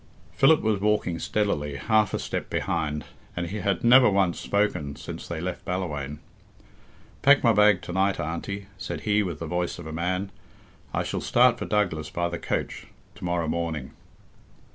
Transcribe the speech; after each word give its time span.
Philip 0.33 0.61
was 0.63 0.81
walking 0.81 1.19
steadily 1.19 1.75
half 1.75 2.11
a 2.11 2.17
step 2.17 2.49
behind, 2.49 3.05
and 3.35 3.45
he 3.51 3.57
had 3.57 3.83
never 3.83 4.09
once 4.09 4.39
spoken 4.39 4.95
since 4.95 5.27
they 5.27 5.39
left 5.39 5.63
Ballawhaine. 5.63 6.17
"Pack 7.21 7.43
my 7.43 7.53
bag 7.53 7.83
to 7.83 7.93
night, 7.93 8.19
Auntie," 8.19 8.65
said 8.79 9.01
he 9.01 9.21
with 9.21 9.37
the 9.37 9.45
voice 9.45 9.77
of 9.77 9.85
a 9.85 9.93
man; 9.93 10.31
"I 10.91 11.03
shall 11.03 11.21
start 11.21 11.59
for 11.59 11.65
Douglas 11.65 12.09
by 12.09 12.29
the 12.29 12.39
coach 12.39 12.87
to 13.13 13.23
morrow 13.23 13.47
morning." 13.47 13.91